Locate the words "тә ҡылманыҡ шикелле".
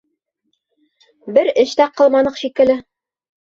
1.83-2.81